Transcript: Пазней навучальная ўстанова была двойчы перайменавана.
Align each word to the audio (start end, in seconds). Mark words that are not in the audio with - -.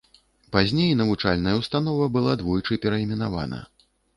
Пазней 0.55 0.95
навучальная 1.01 1.53
ўстанова 1.59 2.09
была 2.17 2.33
двойчы 2.43 2.81
перайменавана. 2.87 3.65